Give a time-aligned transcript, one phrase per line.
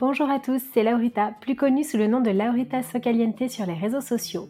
[0.00, 3.74] Bonjour à tous, c'est Laurita, plus connue sous le nom de Laurita Socaliente sur les
[3.74, 4.48] réseaux sociaux.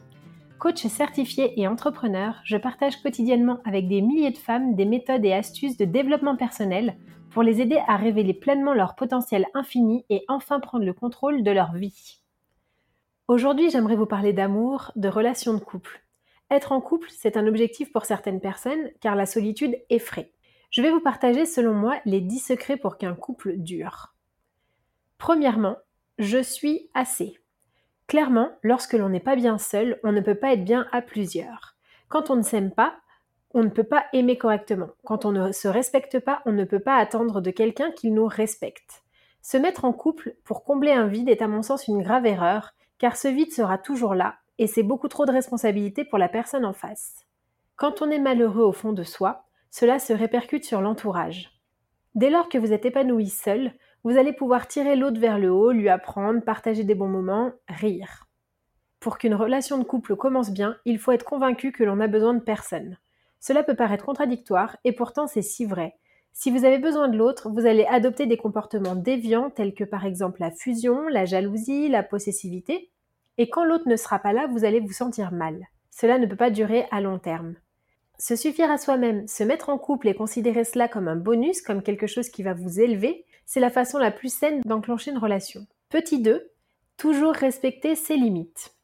[0.59, 5.33] Coach certifié et entrepreneur, je partage quotidiennement avec des milliers de femmes des méthodes et
[5.33, 6.99] astuces de développement personnel
[7.31, 11.51] pour les aider à révéler pleinement leur potentiel infini et enfin prendre le contrôle de
[11.51, 12.21] leur vie.
[13.27, 16.05] Aujourd'hui, j'aimerais vous parler d'amour, de relations de couple.
[16.51, 20.31] Être en couple, c'est un objectif pour certaines personnes car la solitude effraie.
[20.71, 24.13] Je vais vous partager selon moi les 10 secrets pour qu'un couple dure.
[25.19, 25.77] Premièrement,
[26.19, 27.39] je suis assez.
[28.07, 31.77] Clairement, lorsque l'on n'est pas bien seul, on ne peut pas être bien à plusieurs.
[32.09, 32.95] Quand on ne s'aime pas,
[33.53, 34.89] on ne peut pas aimer correctement.
[35.05, 38.27] Quand on ne se respecte pas, on ne peut pas attendre de quelqu'un qu'il nous
[38.27, 39.03] respecte.
[39.43, 42.75] Se mettre en couple pour combler un vide est à mon sens une grave erreur,
[42.99, 46.65] car ce vide sera toujours là, et c'est beaucoup trop de responsabilité pour la personne
[46.65, 47.27] en face.
[47.77, 51.53] Quand on est malheureux au fond de soi, cela se répercute sur l'entourage.
[52.15, 53.73] Dès lors que vous êtes épanoui seul,
[54.09, 58.27] vous allez pouvoir tirer l'autre vers le haut, lui apprendre, partager des bons moments, rire.
[59.01, 62.33] Pour qu'une relation de couple commence bien, il faut être convaincu que l'on a besoin
[62.33, 62.97] de personne.
[63.39, 65.95] Cela peut paraître contradictoire, et pourtant c'est si vrai.
[66.33, 70.07] Si vous avez besoin de l'autre, vous allez adopter des comportements déviants tels que par
[70.07, 72.89] exemple la fusion, la jalousie, la possessivité,
[73.37, 75.67] et quand l'autre ne sera pas là, vous allez vous sentir mal.
[75.91, 77.57] Cela ne peut pas durer à long terme.
[78.17, 81.83] Se suffire à soi-même, se mettre en couple et considérer cela comme un bonus, comme
[81.83, 85.67] quelque chose qui va vous élever, c'est la façon la plus saine d'enclencher une relation.
[85.89, 86.53] Petit 2,
[86.99, 88.75] toujours respecter ses limites.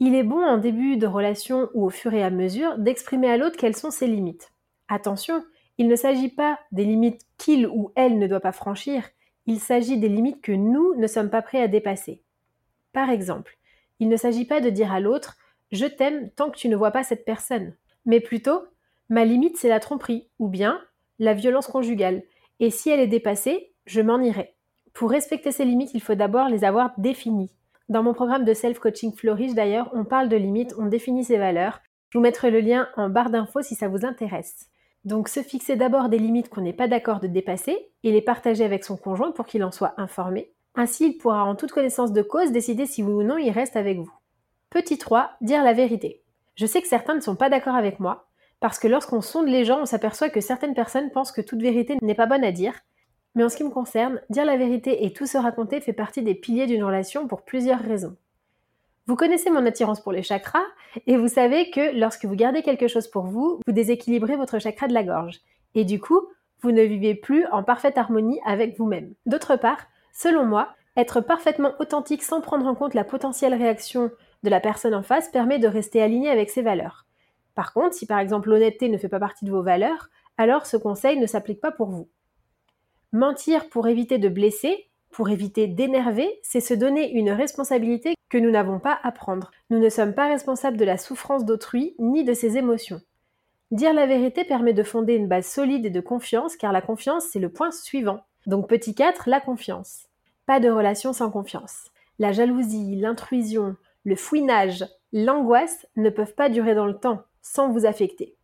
[0.00, 3.36] Il est bon en début de relation ou au fur et à mesure d'exprimer à
[3.36, 4.50] l'autre quelles sont ses limites.
[4.88, 5.44] Attention,
[5.76, 9.04] il ne s'agit pas des limites qu'il ou elle ne doit pas franchir,
[9.44, 12.22] il s'agit des limites que nous ne sommes pas prêts à dépasser.
[12.94, 13.58] Par exemple,
[14.00, 15.36] il ne s'agit pas de dire à l'autre
[15.70, 17.76] Je t'aime tant que tu ne vois pas cette personne,
[18.06, 18.62] mais plutôt
[19.10, 20.80] Ma limite c'est la tromperie ou bien
[21.18, 22.22] la violence conjugale,
[22.58, 24.54] et si elle est dépassée, je m'en irai.
[24.92, 27.50] Pour respecter ces limites, il faut d'abord les avoir définies.
[27.88, 31.80] Dans mon programme de self-coaching Flourish d'ailleurs, on parle de limites, on définit ses valeurs.
[32.10, 34.68] Je vous mettrai le lien en barre d'infos si ça vous intéresse.
[35.04, 38.62] Donc se fixer d'abord des limites qu'on n'est pas d'accord de dépasser et les partager
[38.62, 40.52] avec son conjoint pour qu'il en soit informé.
[40.74, 43.76] Ainsi, il pourra en toute connaissance de cause décider si oui ou non il reste
[43.76, 44.12] avec vous.
[44.68, 46.22] Petit 3, dire la vérité.
[46.56, 48.26] Je sais que certains ne sont pas d'accord avec moi,
[48.60, 51.96] parce que lorsqu'on sonde les gens, on s'aperçoit que certaines personnes pensent que toute vérité
[52.02, 52.74] n'est pas bonne à dire,
[53.38, 56.22] mais en ce qui me concerne, dire la vérité et tout se raconter fait partie
[56.22, 58.16] des piliers d'une relation pour plusieurs raisons.
[59.06, 60.64] Vous connaissez mon attirance pour les chakras
[61.06, 64.88] et vous savez que lorsque vous gardez quelque chose pour vous, vous déséquilibrez votre chakra
[64.88, 65.38] de la gorge.
[65.76, 66.20] Et du coup,
[66.62, 69.14] vous ne vivez plus en parfaite harmonie avec vous-même.
[69.24, 74.10] D'autre part, selon moi, être parfaitement authentique sans prendre en compte la potentielle réaction
[74.42, 77.06] de la personne en face permet de rester aligné avec ses valeurs.
[77.54, 80.08] Par contre, si par exemple l'honnêteté ne fait pas partie de vos valeurs,
[80.38, 82.08] alors ce conseil ne s'applique pas pour vous.
[83.12, 88.50] Mentir pour éviter de blesser, pour éviter d'énerver, c'est se donner une responsabilité que nous
[88.50, 89.50] n'avons pas à prendre.
[89.70, 93.00] Nous ne sommes pas responsables de la souffrance d'autrui ni de ses émotions.
[93.70, 97.24] Dire la vérité permet de fonder une base solide et de confiance, car la confiance,
[97.24, 98.20] c'est le point suivant.
[98.46, 100.06] Donc petit 4, la confiance.
[100.44, 101.90] Pas de relation sans confiance.
[102.18, 104.84] La jalousie, l'intrusion, le fouinage,
[105.14, 108.34] l'angoisse ne peuvent pas durer dans le temps sans vous affecter.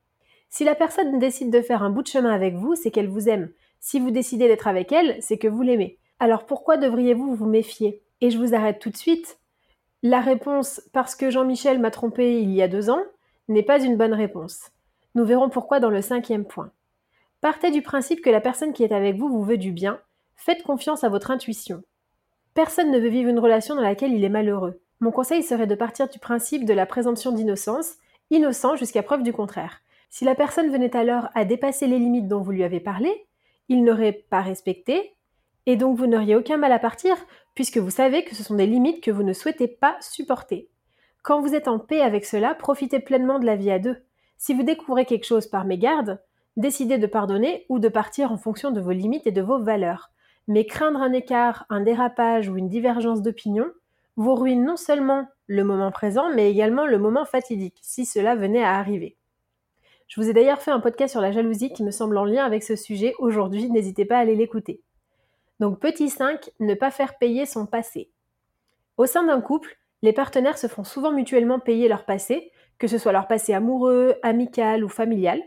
[0.48, 3.28] Si la personne décide de faire un bout de chemin avec vous, c'est qu'elle vous
[3.28, 3.50] aime.
[3.86, 5.98] Si vous décidez d'être avec elle, c'est que vous l'aimez.
[6.18, 8.00] Alors pourquoi devriez-vous vous méfier?
[8.22, 9.38] Et je vous arrête tout de suite.
[10.02, 13.02] La réponse parce que Jean-Michel m'a trompé il y a deux ans
[13.48, 14.70] n'est pas une bonne réponse.
[15.14, 16.70] Nous verrons pourquoi dans le cinquième point.
[17.42, 20.00] Partez du principe que la personne qui est avec vous vous veut du bien.
[20.34, 21.82] Faites confiance à votre intuition.
[22.54, 24.80] Personne ne veut vivre une relation dans laquelle il est malheureux.
[25.00, 27.96] Mon conseil serait de partir du principe de la présomption d'innocence,
[28.30, 29.82] innocent jusqu'à preuve du contraire.
[30.08, 33.26] Si la personne venait alors à dépasser les limites dont vous lui avez parlé,
[33.68, 35.14] il n'aurait pas respecté,
[35.66, 37.16] et donc vous n'auriez aucun mal à partir,
[37.54, 40.68] puisque vous savez que ce sont des limites que vous ne souhaitez pas supporter.
[41.22, 43.96] Quand vous êtes en paix avec cela, profitez pleinement de la vie à deux.
[44.36, 46.20] Si vous découvrez quelque chose par mégarde,
[46.56, 50.10] décidez de pardonner ou de partir en fonction de vos limites et de vos valeurs.
[50.48, 53.66] Mais craindre un écart, un dérapage ou une divergence d'opinion
[54.16, 58.62] vous ruine non seulement le moment présent, mais également le moment fatidique, si cela venait
[58.62, 59.16] à arriver.
[60.14, 62.44] Je vous ai d'ailleurs fait un podcast sur la jalousie qui me semble en lien
[62.44, 64.80] avec ce sujet aujourd'hui, n'hésitez pas à aller l'écouter.
[65.58, 68.12] Donc petit 5, ne pas faire payer son passé.
[68.96, 72.96] Au sein d'un couple, les partenaires se font souvent mutuellement payer leur passé, que ce
[72.96, 75.42] soit leur passé amoureux, amical ou familial.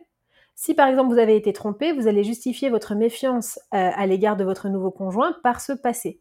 [0.54, 4.36] Si par exemple vous avez été trompé, vous allez justifier votre méfiance euh, à l'égard
[4.36, 6.20] de votre nouveau conjoint par ce passé.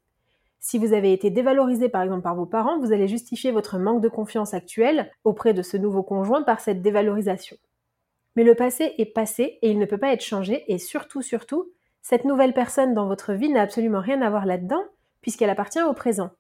[0.61, 4.03] Si vous avez été dévalorisé par exemple par vos parents, vous allez justifier votre manque
[4.03, 7.57] de confiance actuel auprès de ce nouveau conjoint par cette dévalorisation.
[8.37, 11.73] Mais le passé est passé et il ne peut pas être changé et surtout, surtout,
[12.03, 14.85] cette nouvelle personne dans votre vie n'a absolument rien à voir là-dedans
[15.23, 16.31] puisqu'elle appartient au présent.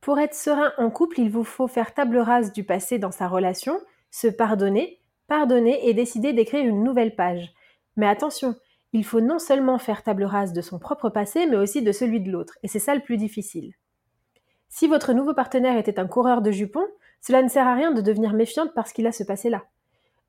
[0.00, 3.28] Pour être serein en couple, il vous faut faire table rase du passé dans sa
[3.28, 7.52] relation, se pardonner, pardonner et décider d'écrire une nouvelle page.
[7.96, 8.56] Mais attention,
[8.92, 12.20] il faut non seulement faire table rase de son propre passé, mais aussi de celui
[12.20, 13.74] de l'autre, et c'est ça le plus difficile.
[14.68, 16.86] Si votre nouveau partenaire était un coureur de jupons,
[17.20, 19.64] cela ne sert à rien de devenir méfiante parce qu'il a ce passé-là.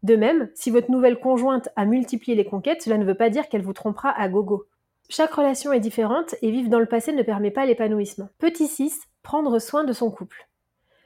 [0.04, 3.48] De même, si votre nouvelle conjointe a multiplié les conquêtes, cela ne veut pas dire
[3.50, 4.66] qu'elle vous trompera à gogo.
[5.10, 8.30] Chaque relation est différente et vivre dans le passé ne permet pas l'épanouissement.
[8.40, 10.48] Petit 6, prendre soin de son couple.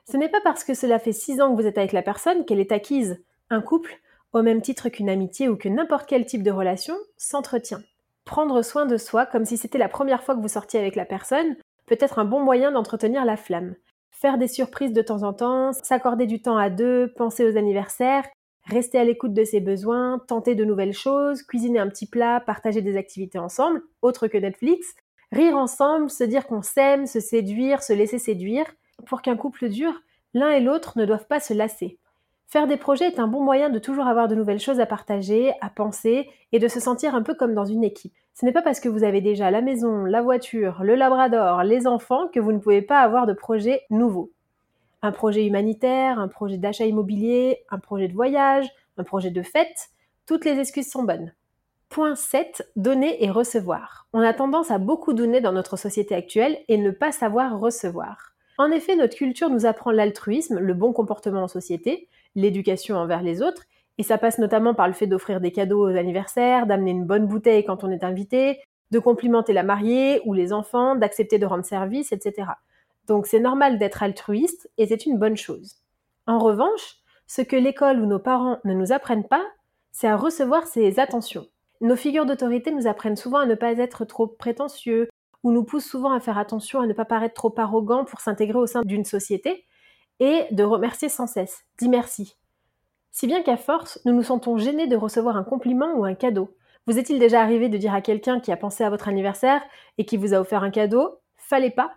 [0.09, 2.45] Ce n'est pas parce que cela fait 6 ans que vous êtes avec la personne
[2.45, 3.21] qu'elle est acquise.
[3.49, 3.99] Un couple,
[4.31, 7.81] au même titre qu'une amitié ou que n'importe quel type de relation, s'entretient.
[8.25, 11.05] Prendre soin de soi comme si c'était la première fois que vous sortiez avec la
[11.05, 11.55] personne
[11.85, 13.75] peut être un bon moyen d'entretenir la flamme.
[14.11, 18.25] Faire des surprises de temps en temps, s'accorder du temps à deux, penser aux anniversaires,
[18.65, 22.81] rester à l'écoute de ses besoins, tenter de nouvelles choses, cuisiner un petit plat, partager
[22.81, 24.95] des activités ensemble, autre que Netflix,
[25.31, 28.65] rire ensemble, se dire qu'on s'aime, se séduire, se laisser séduire.
[29.05, 30.01] Pour qu'un couple dure,
[30.33, 31.99] l'un et l'autre ne doivent pas se lasser.
[32.47, 35.51] Faire des projets est un bon moyen de toujours avoir de nouvelles choses à partager,
[35.61, 38.13] à penser et de se sentir un peu comme dans une équipe.
[38.33, 41.87] Ce n'est pas parce que vous avez déjà la maison, la voiture, le labrador, les
[41.87, 44.31] enfants que vous ne pouvez pas avoir de projets nouveaux
[45.05, 48.67] un projet humanitaire, un projet d'achat immobilier, un projet de voyage,
[48.97, 49.89] un projet de fête,
[50.25, 51.33] toutes les excuses sont bonnes.
[51.89, 52.67] Point 7.
[52.75, 54.07] Donner et recevoir.
[54.11, 58.33] On a tendance à beaucoup donner dans notre société actuelle et ne pas savoir recevoir.
[58.57, 63.41] En effet, notre culture nous apprend l'altruisme, le bon comportement en société, l'éducation envers les
[63.41, 63.63] autres,
[63.97, 67.27] et ça passe notamment par le fait d'offrir des cadeaux aux anniversaires, d'amener une bonne
[67.27, 68.59] bouteille quand on est invité,
[68.91, 72.47] de complimenter la mariée ou les enfants, d'accepter de rendre service, etc.
[73.07, 75.75] Donc c'est normal d'être altruiste et c'est une bonne chose.
[76.27, 76.97] En revanche,
[77.27, 79.45] ce que l'école ou nos parents ne nous apprennent pas,
[79.91, 81.47] c'est à recevoir ces attentions.
[81.81, 85.09] Nos figures d'autorité nous apprennent souvent à ne pas être trop prétentieux
[85.43, 88.57] ou nous poussent souvent à faire attention à ne pas paraître trop arrogant pour s'intégrer
[88.57, 89.65] au sein d'une société
[90.19, 91.63] et de remercier sans cesse.
[91.77, 92.35] Dis merci.
[93.11, 96.55] Si bien qu'à force, nous nous sentons gênés de recevoir un compliment ou un cadeau.
[96.87, 99.61] Vous est-il déjà arrivé de dire à quelqu'un qui a pensé à votre anniversaire
[99.97, 101.19] et qui vous a offert un cadeau?
[101.37, 101.93] Fallait pas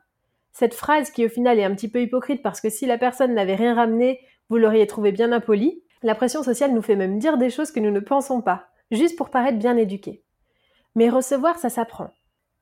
[0.58, 3.32] cette phrase qui au final est un petit peu hypocrite parce que si la personne
[3.32, 7.38] n'avait rien ramené, vous l'auriez trouvé bien impoli, la pression sociale nous fait même dire
[7.38, 10.24] des choses que nous ne pensons pas, juste pour paraître bien éduqués.
[10.96, 12.10] Mais recevoir, ça s'apprend.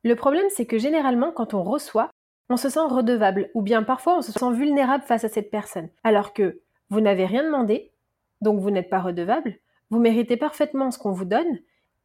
[0.04, 2.10] Le problème, c'est que généralement, quand on reçoit,
[2.50, 5.88] on se sent redevable, ou bien parfois on se sent vulnérable face à cette personne,
[6.04, 6.60] alors que
[6.90, 7.92] vous n'avez rien demandé,
[8.42, 9.56] donc vous n'êtes pas redevable,
[9.88, 11.60] vous méritez parfaitement ce qu'on vous donne,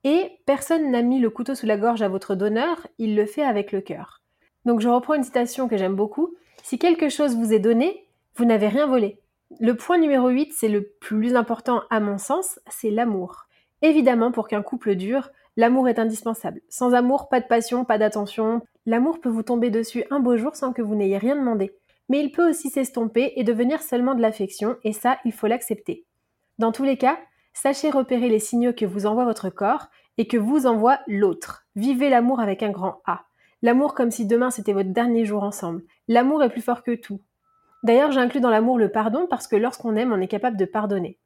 [0.05, 3.43] et personne n'a mis le couteau sous la gorge à votre donneur, il le fait
[3.43, 4.20] avec le cœur.
[4.65, 6.35] Donc je reprends une citation que j'aime beaucoup.
[6.63, 9.19] Si quelque chose vous est donné, vous n'avez rien volé.
[9.59, 13.47] Le point numéro 8, c'est le plus important à mon sens, c'est l'amour.
[13.81, 16.61] Évidemment, pour qu'un couple dure, l'amour est indispensable.
[16.69, 18.61] Sans amour, pas de passion, pas d'attention.
[18.85, 21.75] L'amour peut vous tomber dessus un beau jour sans que vous n'ayez rien demandé.
[22.07, 26.05] Mais il peut aussi s'estomper et devenir seulement de l'affection, et ça, il faut l'accepter.
[26.57, 27.17] Dans tous les cas,
[27.53, 29.87] sachez repérer les signaux que vous envoie votre corps
[30.17, 31.65] et que vous envoie l'autre.
[31.75, 33.25] Vivez l'amour avec un grand A.
[33.61, 35.83] L'amour comme si demain c'était votre dernier jour ensemble.
[36.07, 37.21] L'amour est plus fort que tout.
[37.83, 41.19] D'ailleurs, j'inclus dans l'amour le pardon parce que lorsqu'on aime, on est capable de pardonner.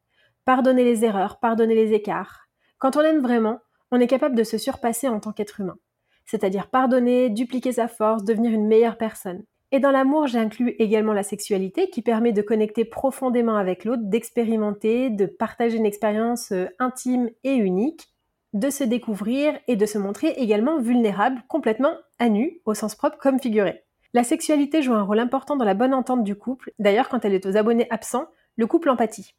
[0.45, 2.47] pardonner les erreurs, pardonner les écarts.
[2.77, 3.59] Quand on aime vraiment,
[3.91, 5.77] on est capable de se surpasser en tant qu'être humain.
[6.25, 9.43] C'est-à-dire pardonner, dupliquer sa force, devenir une meilleure personne.
[9.71, 15.09] Et dans l'amour, j'inclus également la sexualité qui permet de connecter profondément avec l'autre, d'expérimenter,
[15.09, 18.07] de partager une expérience euh, intime et unique,
[18.55, 23.17] de se découvrir et de se montrer également vulnérable, complètement à nu, au sens propre
[23.17, 23.83] comme figuré.
[24.13, 27.33] La sexualité joue un rôle important dans la bonne entente du couple, d'ailleurs quand elle
[27.33, 29.35] est aux abonnés absents, le couple empathie.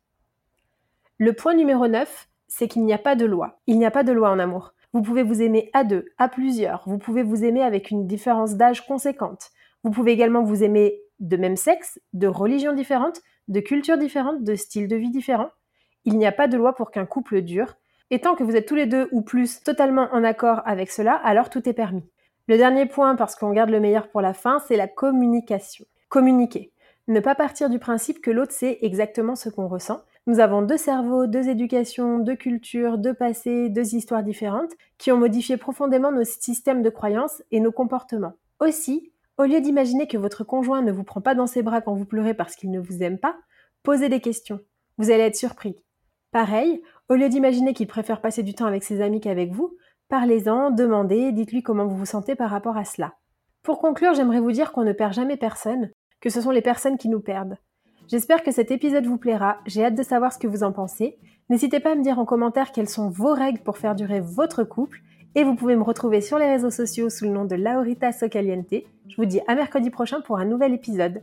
[1.17, 3.59] Le point numéro 9, c'est qu'il n'y a pas de loi.
[3.67, 4.75] Il n'y a pas de loi en amour.
[4.93, 8.57] Vous pouvez vous aimer à deux, à plusieurs, vous pouvez vous aimer avec une différence
[8.57, 9.51] d'âge conséquente.
[9.83, 14.55] Vous pouvez également vous aimer de même sexe, de religions différentes, de cultures différentes, de
[14.57, 15.51] styles de vie différents.
[16.05, 17.77] Il n'y a pas de loi pour qu'un couple dure.
[18.11, 21.15] Et tant que vous êtes tous les deux ou plus totalement en accord avec cela,
[21.15, 22.05] alors tout est permis.
[22.49, 25.85] Le dernier point, parce qu'on garde le meilleur pour la fin, c'est la communication.
[26.09, 26.73] Communiquer.
[27.09, 30.03] Ne pas partir du principe que l'autre sait exactement ce qu'on ressent.
[30.29, 35.19] Nous avons deux cerveaux, deux éducations, deux cultures, deux passés, deux histoires différentes qui ont
[35.19, 38.35] modifié profondément nos systèmes de croyances et nos comportements.
[38.61, 41.95] Aussi, au lieu d'imaginer que votre conjoint ne vous prend pas dans ses bras quand
[41.95, 43.37] vous pleurez parce qu'il ne vous aime pas,
[43.83, 44.61] posez des questions.
[44.99, 45.77] Vous allez être surpris.
[46.33, 49.77] Pareil, au lieu d'imaginer qu'il préfère passer du temps avec ses amis qu'avec vous,
[50.09, 53.15] parlez-en, demandez, dites-lui comment vous vous sentez par rapport à cela.
[53.63, 56.99] Pour conclure, j'aimerais vous dire qu'on ne perd jamais personne, que ce sont les personnes
[56.99, 57.57] qui nous perdent.
[58.09, 61.19] J'espère que cet épisode vous plaira, j'ai hâte de savoir ce que vous en pensez.
[61.49, 64.63] N'hésitez pas à me dire en commentaire quelles sont vos règles pour faire durer votre
[64.65, 65.01] couple
[65.35, 68.75] et vous pouvez me retrouver sur les réseaux sociaux sous le nom de Laurita Socaliente.
[69.09, 71.23] Je vous dis à mercredi prochain pour un nouvel épisode.